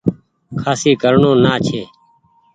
کآسي 0.59 0.91
ڪرڻو 1.01 1.31
نآ 1.43 1.53
ڇي۔ 1.65 1.81